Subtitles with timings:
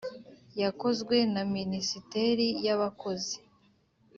[0.61, 3.37] yakozwe na minisiteri y’abakozi